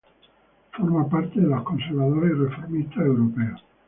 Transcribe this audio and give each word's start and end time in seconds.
Forma 0.73 1.07
parte 1.07 1.39
de 1.39 1.45
los 1.47 1.61
Conservadores 1.61 2.31
y 2.31 2.33
Reformistas 2.33 3.05
Europeos. 3.05 3.63